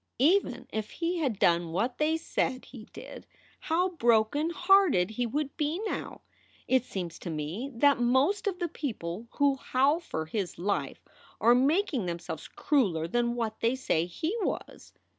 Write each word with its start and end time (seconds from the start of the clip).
"Even 0.17 0.65
if 0.73 0.89
he 0.89 1.17
had 1.19 1.37
done 1.37 1.71
what 1.73 1.99
they 1.99 2.17
said 2.17 2.65
he 2.65 2.85
did, 2.91 3.27
how 3.59 3.89
broken 3.89 4.49
hearted 4.49 5.11
he 5.11 5.27
would 5.27 5.55
be 5.57 5.79
now! 5.85 6.21
It 6.67 6.83
seems 6.85 7.19
to 7.19 7.29
me 7.29 7.69
that 7.75 7.99
most 7.99 8.47
of 8.47 8.57
the 8.57 8.67
people 8.67 9.27
who 9.33 9.57
howl 9.57 9.99
for 9.99 10.25
his 10.25 10.57
life 10.57 11.03
are 11.39 11.53
making 11.53 12.07
themselves 12.07 12.47
crueler 12.47 13.07
than 13.07 13.35
what 13.35 13.59
they 13.59 13.75
say 13.75 14.07
he 14.07 14.35
was. 14.41 14.91